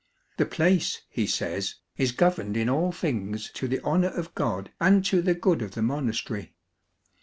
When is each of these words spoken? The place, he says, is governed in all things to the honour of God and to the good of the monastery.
The 0.37 0.47
place, 0.47 1.03
he 1.11 1.27
says, 1.27 1.75
is 1.95 2.11
governed 2.11 2.57
in 2.57 2.69
all 2.71 2.91
things 2.91 3.51
to 3.51 3.67
the 3.67 3.79
honour 3.83 4.07
of 4.07 4.33
God 4.33 4.71
and 4.81 5.05
to 5.05 5.21
the 5.21 5.35
good 5.35 5.61
of 5.61 5.73
the 5.75 5.83
monastery. 5.83 6.55